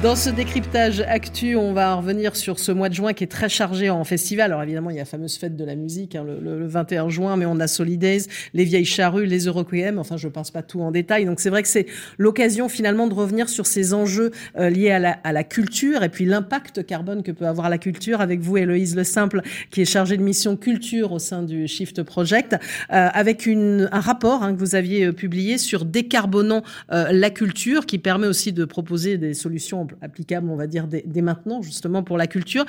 [0.00, 3.48] Dans ce décryptage actu, on va revenir sur ce mois de juin qui est très
[3.48, 4.52] chargé en festival.
[4.52, 7.36] Alors évidemment, il y a la fameuse fête de la musique hein, le, 21 juin,
[7.36, 8.22] mais on a Solidays,
[8.54, 9.98] les vieilles charrues, les Euroquiem.
[9.98, 11.24] Enfin, je ne pense pas tout en détail.
[11.24, 11.86] Donc c'est vrai que c'est
[12.16, 16.10] l'occasion finalement de revenir sur ces enjeux euh, liés à la, à la, culture et
[16.10, 18.20] puis l'impact carbone que peut avoir la culture.
[18.20, 22.04] Avec vous, Héloïse Le Simple, qui est chargée de mission culture au sein du Shift
[22.04, 27.30] Project, euh, avec une, un rapport hein, que vous aviez euh, publié sur décarbonant la
[27.30, 32.02] culture, qui permet aussi de proposer des solutions applicable, on va dire, dès, maintenant, justement,
[32.02, 32.64] pour la culture.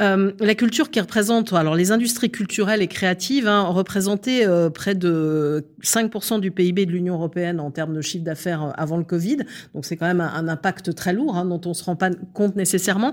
[0.00, 4.94] Euh, la culture qui représente, alors les industries culturelles et créatives, hein, représentaient euh, près
[4.94, 9.04] de 5% du PIB de l'Union européenne en termes de chiffre d'affaires euh, avant le
[9.04, 9.38] Covid.
[9.74, 12.56] Donc c'est quand même un, impact très lourd hein, dont on se rend pas compte
[12.56, 13.12] nécessairement.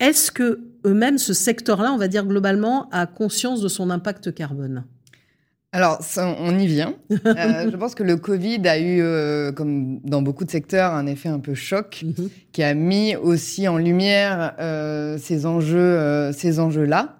[0.00, 4.84] Est-ce que eux-mêmes, ce secteur-là, on va dire globalement, a conscience de son impact carbone?
[5.72, 6.94] Alors, on y vient.
[7.26, 11.06] Euh, je pense que le Covid a eu, euh, comme dans beaucoup de secteurs, un
[11.06, 12.30] effet un peu choc mhm.
[12.52, 17.18] qui a mis aussi en lumière euh, ces enjeux, ces enjeux-là.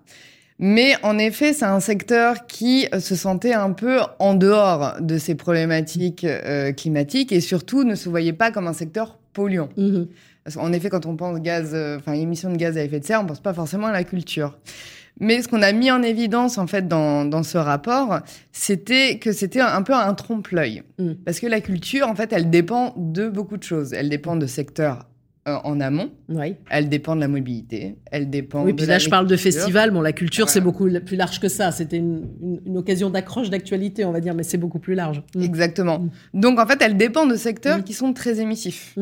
[0.59, 5.35] Mais en effet, c'est un secteur qui se sentait un peu en dehors de ces
[5.35, 6.27] problématiques
[6.77, 9.69] climatiques et surtout ne se voyait pas comme un secteur polluant.
[9.77, 10.09] Mhm.
[10.57, 13.27] En effet, quand on pense gaz, enfin émissions de gaz à effet de serre, on
[13.27, 14.57] pense pas forcément à la culture.
[15.19, 18.21] Mais ce qu'on a mis en évidence en fait dans, dans ce rapport,
[18.53, 21.15] c'était que c'était un peu un trompe-l'œil, mm.
[21.25, 23.93] parce que la culture en fait, elle dépend de beaucoup de choses.
[23.93, 25.07] Elle dépend de secteurs
[25.49, 26.11] euh, en amont.
[26.29, 26.57] Oui.
[26.71, 27.97] Elle dépend de la mobilité.
[28.11, 28.65] Elle dépend.
[28.65, 29.93] Oui, puis là, je parle de festival.
[29.93, 31.71] Bon, la culture, c'est beaucoup plus large que ça.
[31.71, 32.27] C'était une,
[32.67, 35.23] une, occasion d'accroche d'actualité, on va dire, mais c'est beaucoup plus large.
[35.37, 35.43] Mm.
[35.43, 35.99] Exactement.
[36.01, 36.41] Mm.
[36.41, 37.83] Donc, en fait, elle dépend de secteurs mm.
[37.85, 38.97] qui sont très émissifs.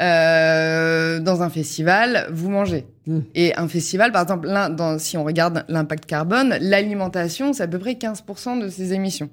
[0.00, 2.86] Euh, dans un festival, vous mangez.
[3.34, 7.68] Et un festival, par exemple, là, dans, si on regarde l'impact carbone, l'alimentation, c'est à
[7.68, 9.28] peu près 15% de ses émissions.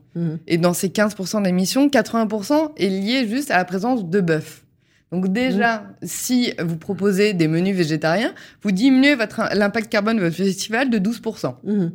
[0.48, 4.66] Et dans ces 15% d'émissions, 80% est lié juste à la présence de bœuf.
[5.12, 9.16] Donc déjà, si vous proposez des menus végétariens, vous diminuez
[9.54, 11.56] l'impact carbone de votre festival de 12%.
[11.64, 11.92] Mhm.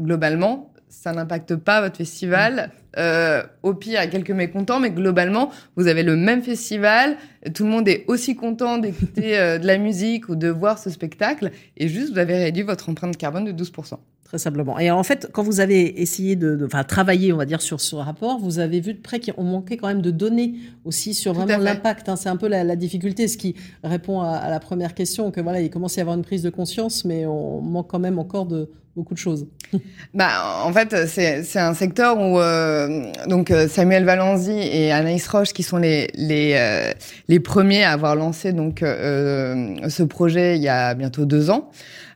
[0.00, 2.70] Globalement, ça n'impacte pas votre festival.
[2.96, 7.16] Euh, au pire, il y a quelques mécontents, mais globalement, vous avez le même festival.
[7.54, 10.88] Tout le monde est aussi content d'écouter euh, de la musique ou de voir ce
[10.88, 11.50] spectacle.
[11.76, 14.78] Et juste, vous avez réduit votre empreinte carbone de 12% très simplement.
[14.78, 17.94] Et en fait, quand vous avez essayé de, enfin, travailler, on va dire, sur ce
[17.94, 20.54] rapport, vous avez vu de près qu'on manquait quand même de données
[20.84, 22.08] aussi sur vraiment l'impact.
[22.08, 22.16] Hein.
[22.16, 23.54] C'est un peu la, difficulté, ce qui
[23.84, 26.50] répond à, la première question, que voilà, il commence à y avoir une prise de
[26.50, 29.46] conscience, mais on manque quand même encore de beaucoup de choses.
[30.14, 35.52] bah, en fait, c'est un secteur où euh, donc euh, Samuel Valenzi et Anaïs Roche,
[35.52, 36.92] qui sont les les, euh,
[37.28, 41.70] les premiers à avoir lancé donc ce projet il y a bientôt deux ans.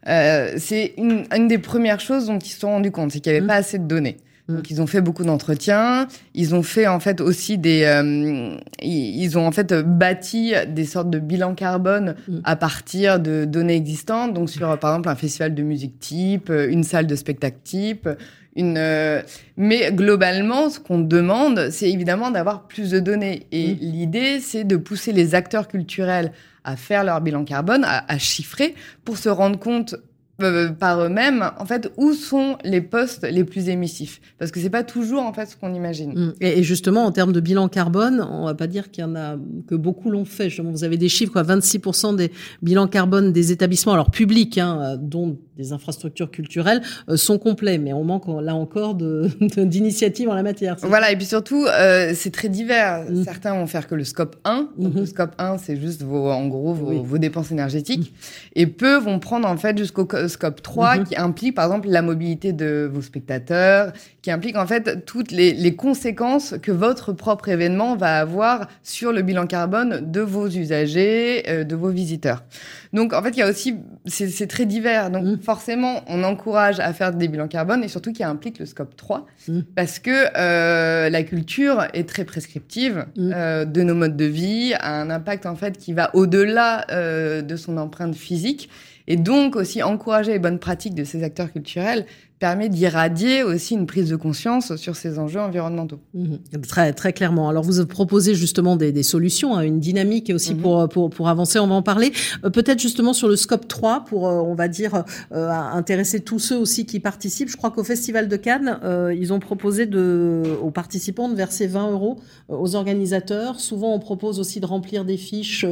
[0.09, 3.33] Euh, c'est une, une, des premières choses dont ils se sont rendus compte, c'est qu'il
[3.33, 3.49] n'y avait mmh.
[3.49, 4.17] pas assez de données.
[4.51, 9.39] Donc ils ont fait beaucoup d'entretiens, ils ont fait en fait aussi des, euh, ils
[9.39, 12.39] ont en fait bâti des sortes de bilans carbone mmh.
[12.45, 14.35] à partir de données existantes.
[14.35, 18.09] Donc sur par exemple un festival de musique type, une salle de spectacle type,
[18.57, 18.77] une.
[18.79, 19.23] Euh,
[19.57, 23.47] mais globalement, ce qu'on demande, c'est évidemment d'avoir plus de données.
[23.53, 26.33] Et l'idée, c'est de pousser les acteurs culturels
[26.65, 28.75] à faire leur bilan carbone, à, chiffrer,
[29.05, 29.97] pour se rendre compte
[30.43, 34.21] euh, par eux-mêmes, en fait, où sont les postes les plus émissifs?
[34.39, 36.13] Parce que c'est pas toujours en fait ce qu'on imagine.
[36.13, 36.33] Mmh.
[36.41, 39.37] Et, justement, en termes de bilan carbone, on va pas dire qu'il y en a
[39.67, 40.49] que beaucoup l'ont fait.
[40.61, 42.31] vous avez des chiffres, quoi, 26% des
[42.63, 47.93] bilans carbone des établissements, alors publics, hein, dont des infrastructures culturelles euh, sont complets, mais
[47.93, 48.95] on manque là encore
[49.57, 50.77] d'initiatives en la matière.
[50.83, 53.05] Voilà, et puis surtout, euh, c'est très divers.
[53.09, 53.25] Mm.
[53.25, 54.71] Certains vont faire que le scope 1.
[54.79, 55.07] Donc Le mm-hmm.
[55.07, 58.13] scope 1, c'est juste vos, en gros vos, vos dépenses énergétiques.
[58.13, 58.57] Mm.
[58.57, 61.05] Et peu vont prendre en fait jusqu'au scope 3, mm-hmm.
[61.05, 63.93] qui implique par exemple la mobilité de vos spectateurs,
[64.23, 69.13] qui implique en fait toutes les, les conséquences que votre propre événement va avoir sur
[69.13, 72.45] le bilan carbone de vos usagers, euh, de vos visiteurs.
[72.93, 75.11] Donc en fait, il y a aussi, c'est très divers.
[75.11, 75.39] Donc mm.
[75.43, 79.27] forcément, on encourage à faire des bilans carbone et surtout qui implique le scope 3
[79.49, 79.61] mm.
[79.77, 83.33] parce que euh, la culture est très prescriptive mm.
[83.35, 87.43] euh, de nos modes de vie, a un impact en fait qui va au-delà euh,
[87.43, 88.69] de son empreinte physique
[89.07, 92.07] et donc aussi encourager les bonnes pratiques de ces acteurs culturels
[92.41, 96.01] permet d'irradier aussi une prise de conscience sur ces enjeux environnementaux.
[96.15, 96.39] Mhm.
[96.67, 97.51] Très, très clairement.
[97.51, 100.63] Alors, vous proposez justement des, des solutions, hein, une dynamique aussi mhm.
[100.63, 101.59] pour, pour, pour avancer.
[101.59, 102.13] On va en parler.
[102.45, 106.39] Euh, peut-être justement sur le scope 3 pour, euh, on va dire, euh, intéresser tous
[106.39, 107.51] ceux aussi qui participent.
[107.51, 108.81] Je crois qu'au Festival de Cannes,
[109.15, 112.17] ils ont proposé de, aux participants de verser 20 euros
[112.49, 113.61] aux organisateurs.
[113.61, 115.67] Souvent, on propose aussi de remplir des fiches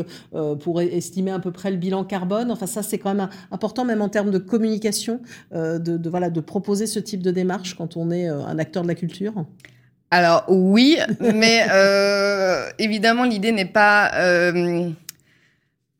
[0.60, 2.50] pour estimer à peu près le bilan carbone.
[2.50, 5.20] Enfin, ça, c'est quand même important, même en termes de communication,
[5.52, 8.82] de, de, voilà, de proposer ce type de démarche quand on est euh, un acteur
[8.82, 9.32] de la culture?
[10.10, 14.90] Alors oui, mais euh, évidemment l'idée n'est pas euh,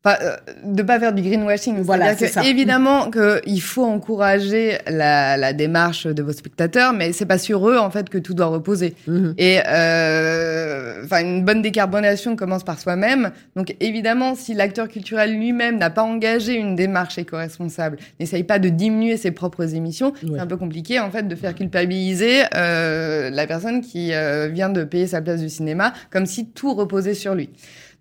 [0.01, 1.81] pas, euh, de pas faire du greenwashing.
[1.81, 2.45] Voilà, c'est ça.
[2.45, 7.77] Évidemment qu'il faut encourager la, la, démarche de vos spectateurs, mais c'est pas sur eux
[7.77, 8.95] en fait que tout doit reposer.
[9.07, 9.33] Mhm.
[9.37, 13.31] Et euh, enfin, une bonne décarbonation commence par soi-même.
[13.57, 18.69] Donc évidemment, si l'acteur culturel lui-même n'a pas engagé une démarche éco-responsable, n'essaye pas de
[18.69, 23.47] diminuer ses propres émissions, c'est un peu compliqué en fait de faire culpabiliser euh, la
[23.47, 27.35] personne qui euh, vient de payer sa place du cinéma, comme si tout reposait sur
[27.35, 27.49] lui.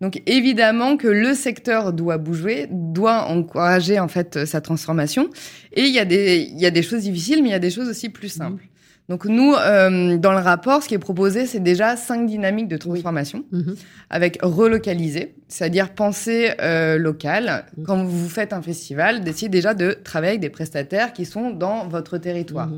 [0.00, 5.29] Donc évidemment que le secteur doit bouger, doit encourager en fait sa transformation.
[5.73, 7.59] Et il y a des il y a des choses difficiles, mais il y a
[7.59, 8.65] des choses aussi plus simples.
[9.09, 12.77] Donc nous, euh, dans le rapport, ce qui est proposé, c'est déjà cinq dynamiques de
[12.77, 13.75] transformation mhm.
[14.11, 17.65] avec relocaliser, c'est-à-dire penser euh, local.
[17.79, 17.85] Mhm.
[17.87, 21.89] Quand vous faites un festival, d'essayer déjà de travailler avec des prestataires qui sont dans
[21.89, 22.69] votre territoire.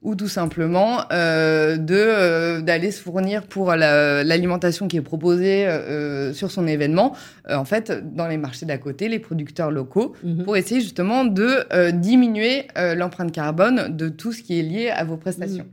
[0.00, 6.32] Ou tout simplement euh, de euh, d'aller se fournir pour l'alimentation qui est proposée euh,
[6.32, 7.16] sur son événement
[7.48, 10.44] en fait dans les marchés d'à côté les producteurs locaux mhm.
[10.44, 15.16] pour essayer justement de diminuer l'empreinte carbone de tout ce qui est lié à vos
[15.16, 15.64] prestations.
[15.64, 15.70] Mhm.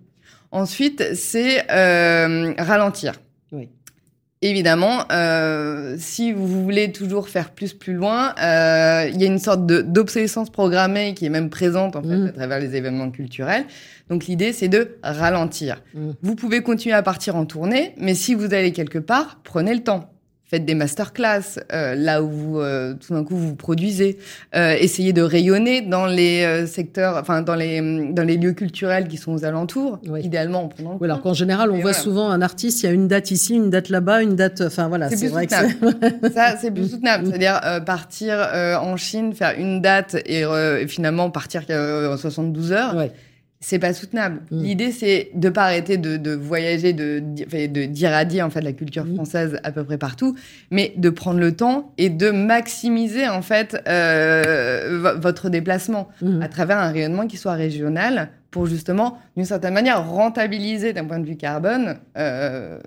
[0.51, 1.62] Ensuite, c'est
[2.57, 3.13] ralentir.
[3.51, 3.69] Oui.
[4.45, 9.39] Évidemment, euh, si vous voulez toujours faire plus plus loin, euh, il y a une
[9.39, 12.27] sorte d'obsolescence programmée qui est même présente en fait mmh.
[12.27, 13.65] à travers les événements culturels.
[14.07, 15.81] Donc l'idée c'est de ralentir.
[15.95, 16.12] Mmh.
[16.21, 19.81] Vous pouvez continuer à partir en tournée, mais si vous allez quelque part, prenez le
[19.81, 20.12] temps
[20.47, 24.18] faites des masterclass euh, là où vous, euh, tout d'un coup vous, vous produisez,
[24.56, 27.81] euh, essayez de rayonner dans les euh, secteurs, enfin dans les
[28.12, 30.97] dans les lieux culturels qui sont aux alentours, idéalement en prenant.
[31.00, 33.56] Oui, alors qu'en général on voit souvent un artiste, il y a une date ici,
[33.56, 35.53] une date là-bas, une date, enfin voilà, c'est vrai que
[36.33, 38.38] ça c'est plus soutenable, c'est-à-dire partir
[38.81, 42.95] en Chine, faire une date et, et finalement partir en 72 heures.
[42.95, 43.12] Ouais
[43.65, 44.41] c'est pas soutenable.
[44.51, 44.62] Mm.
[44.62, 49.06] L'idée, c'est de pas arrêter de, de voyager, de, de d'irradier en fait la culture
[49.06, 49.15] mm.
[49.15, 50.35] française à peu près partout,
[50.69, 56.44] mais de prendre le temps et de maximiser en fait euh, votre déplacement mm.
[56.44, 61.18] à travers un rayonnement qui soit régional pour justement, d'une certaine manière, rentabiliser d'un point
[61.18, 62.77] de vue carbone euh,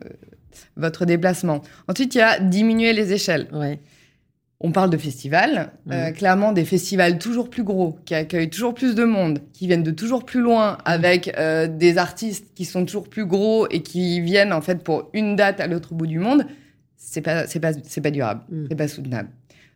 [0.76, 1.60] votre déplacement.
[1.88, 3.48] Ensuite, il y a diminuer les échelles.
[3.52, 3.80] Ouais.
[4.60, 8.96] On parle de festivals, euh, clairement des festivals toujours plus gros, qui accueillent toujours plus
[8.96, 13.08] de monde, qui viennent de toujours plus loin, avec euh, des artistes qui sont toujours
[13.08, 16.44] plus gros et qui viennent en fait pour une date à l'autre bout du monde.
[16.96, 18.66] C'est pas, c'est pas, c'est pas durable, mm.
[18.68, 19.28] c'est pas soutenable.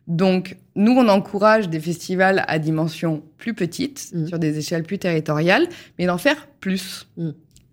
[0.07, 5.67] Donc, nous, on encourage des festivals à dimension plus petite, sur des échelles plus territoriales,
[5.97, 7.07] mais d'en faire plus.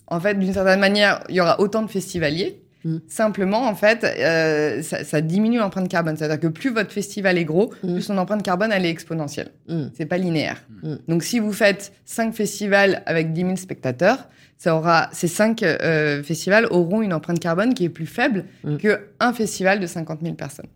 [0.06, 2.96] En fait, d'une certaine manière, il y aura autant de festivaliers, Mm.
[3.06, 6.16] Simplement, en fait, euh, ça, ça, diminue l'empreinte carbone.
[6.16, 7.92] C'est-à-dire que plus votre festival est gros, mm.
[7.94, 9.50] plus son empreinte carbone, elle est exponentielle.
[9.68, 9.86] Mm.
[9.94, 10.62] C'est pas linéaire.
[11.08, 16.22] Donc, si vous faites 5 festivals avec 10 000 spectateurs, ça aura, ces 5 euh,
[16.22, 18.44] festivals auront une empreinte carbone qui est plus faible
[18.78, 20.68] qu'un festival de 50 000 personnes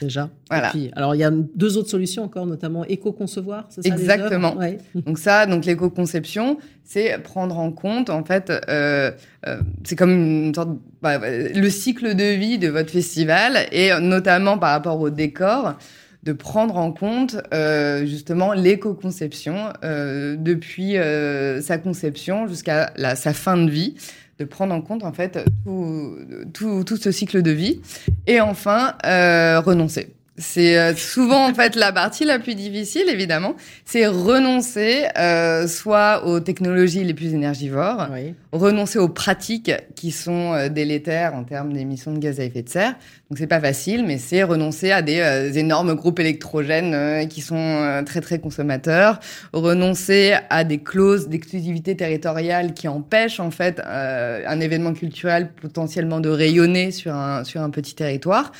[0.00, 0.30] déjà.
[0.48, 0.72] Voilà.
[0.96, 3.68] alors il y a deux autres solutions encore, notamment éco-concevoir.
[3.84, 4.56] Exactement.
[4.94, 9.10] Donc ça, donc l'éco-conception, c'est prendre en compte en fait, euh,
[9.46, 10.70] euh, c'est comme une sorte
[11.02, 15.76] bah, le cycle de vie de votre festival et notamment par rapport au décor
[16.22, 23.56] de prendre en compte euh, justement l'éco-conception euh, depuis euh, sa conception jusqu'à sa fin
[23.56, 23.94] de vie
[24.40, 26.16] de prendre en compte en fait tout,
[26.54, 27.80] tout, tout ce cycle de vie.
[28.26, 30.14] Et enfin, euh, renoncer.
[30.40, 33.56] C'est euh, souvent en fait la partie la plus difficile, évidemment.
[33.84, 38.08] C'est renoncer euh, soit aux technologies les plus énergivores,
[38.50, 42.70] renoncer aux pratiques qui sont euh, délétères en termes d'émissions de gaz à effet de
[42.70, 42.94] serre.
[43.28, 48.02] Donc c'est pas facile, mais c'est renoncer à des, euh, énormes groupes électrogènes qui sont
[48.06, 49.20] très très consommateurs,
[49.52, 56.30] renoncer à des clauses d'exclusivité territoriale qui empêchent en fait un événement culturel potentiellement de
[56.30, 58.52] rayonner sur un sur un petit territoire.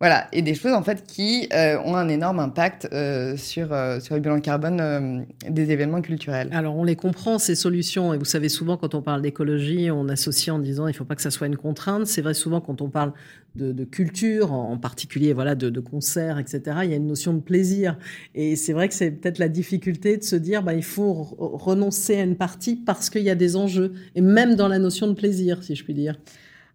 [0.00, 4.00] Voilà, et des choses en fait qui euh, ont un énorme impact euh, sur, euh,
[4.00, 6.48] sur le bilan carbone des événements culturels.
[6.52, 10.08] Alors on les comprend ces solutions et vous savez souvent quand on parle d'écologie, on
[10.08, 12.08] associe en disant il ne faut pas que ça soit une contrainte.
[12.08, 13.12] C'est vrai souvent quand on parle
[13.54, 16.78] de, culture, en particulier voilà de, concerts, etc.
[16.82, 17.96] Il y a une notion de plaisir
[18.34, 22.16] et c'est vrai que c'est peut-être la difficulté de se dire bah, il faut renoncer
[22.16, 25.14] à une partie parce qu'il y a des enjeux et même dans la notion de
[25.14, 26.16] plaisir si je puis dire.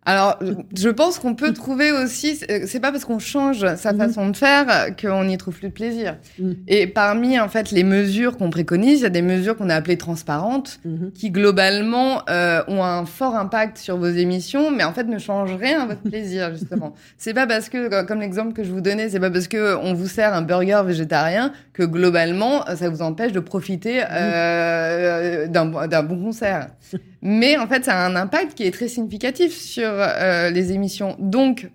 [0.10, 0.40] Alors,
[0.76, 4.00] je pense qu'on peut trouver aussi, c'est pas parce qu'on change sa mhm.
[4.00, 6.18] façon de faire qu'on n'y trouve plus de plaisir.
[6.40, 6.56] Mhm.
[6.68, 9.76] Et parmi, en fait, les mesures qu'on préconise, il y a des mesures qu'on a
[9.76, 11.12] appelées transparentes, mhm.
[11.14, 15.56] qui globalement euh, ont un fort impact sur vos émissions, mais en fait ne changent
[15.56, 16.96] rien à votre plaisir, justement.
[17.20, 19.94] c'est pas parce que, comme l'exemple que je vous donnais, c'est pas parce que on
[19.94, 26.20] vous sert un burger végétarien que globalement, ça vous empêche de profiter euh, d'un bon
[26.20, 26.70] concert.
[27.22, 31.16] Mais en fait, ça a un impact qui est très significatif sur euh, les émissions.
[31.20, 31.70] Donc,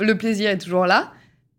[0.00, 1.12] le plaisir est toujours là,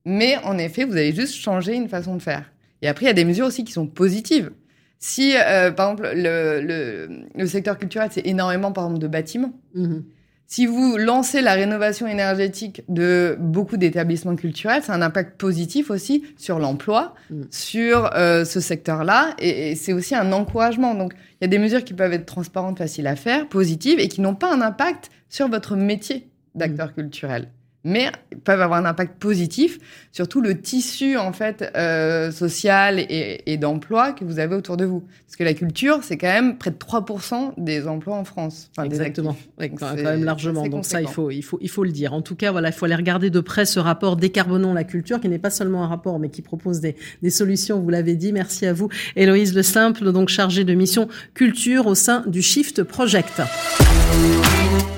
[0.05, 2.51] mais en effet, vous avez juste changé une façon de faire.
[2.81, 4.51] Et après, il y a des mesures aussi qui sont positives.
[4.99, 9.53] Si, euh, par exemple, le, le, secteur culturel, c'est énormément, par exemple, de bâtiments.
[9.73, 10.03] Mhm.
[10.51, 16.23] Si vous lancez la rénovation énergétique de beaucoup d'établissements culturels, c'est un impact positif aussi
[16.37, 17.43] sur l'emploi, mm.
[17.51, 20.95] sur euh, ce secteur-là, et, et c'est aussi un encouragement.
[20.95, 24.07] Donc, il y a des mesures qui peuvent être transparentes, faciles à faire, positives, et
[24.07, 26.93] qui n'ont pas un impact sur votre métier d'acteur mm.
[26.93, 27.49] culturel
[27.83, 28.11] mais
[28.43, 29.79] peuvent avoir un impact positif
[30.11, 34.85] sur tout le tissu en fait euh, social et, d'emploi que vous avez autour de
[34.85, 35.01] vous.
[35.25, 38.69] Parce que la culture, c'est quand même près de 3% des emplois en France.
[38.81, 40.67] Exactement, quand même largement.
[40.67, 42.13] Donc ça, il faut, il, faut, il faut le dire.
[42.13, 45.19] En tout cas, voilà, il faut aller regarder de près ce rapport Décarbonons la culture,
[45.19, 48.31] qui n'est pas seulement un rapport, mais qui propose des, des solutions, vous l'avez dit.
[48.31, 52.83] Merci à vous, Héloïse Le Simple, donc chargée de mission culture au sein du Shift
[52.83, 53.41] Project.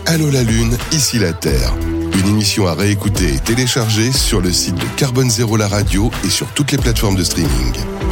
[0.05, 1.73] Allô la Lune, ici la Terre.
[2.13, 6.29] Une émission à réécouter et télécharger sur le site de Carbone Zéro la radio et
[6.29, 8.10] sur toutes les plateformes de streaming.